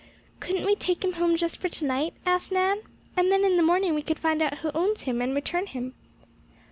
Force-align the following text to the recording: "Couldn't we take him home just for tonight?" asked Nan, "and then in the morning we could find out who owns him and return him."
"Couldn't 0.39 0.65
we 0.65 0.73
take 0.75 1.03
him 1.05 1.13
home 1.13 1.35
just 1.37 1.61
for 1.61 1.69
tonight?" 1.69 2.15
asked 2.25 2.51
Nan, 2.51 2.81
"and 3.15 3.31
then 3.31 3.45
in 3.45 3.55
the 3.55 3.61
morning 3.61 3.93
we 3.93 4.01
could 4.01 4.17
find 4.17 4.41
out 4.41 4.57
who 4.57 4.71
owns 4.73 5.01
him 5.03 5.21
and 5.21 5.35
return 5.35 5.67
him." 5.67 5.93